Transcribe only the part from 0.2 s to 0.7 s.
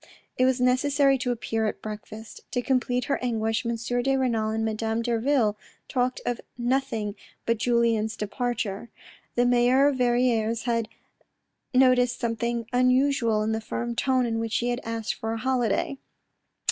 It was